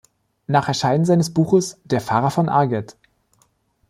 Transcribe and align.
Nach 0.47 0.67
Erscheinen 0.67 1.05
seines 1.05 1.31
Buches 1.31 1.79
„Der 1.83 2.01
Pfarrer 2.01 2.31
von 2.31 2.49
Arget. 2.49 2.97